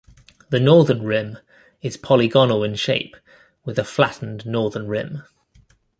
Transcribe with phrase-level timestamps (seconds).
[0.49, 1.37] The northern rim
[1.83, 3.15] is polygonal in shape,
[3.65, 5.21] with a flattened northern rim.